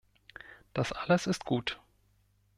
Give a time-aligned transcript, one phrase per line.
[0.73, 1.79] Das alles ist gut.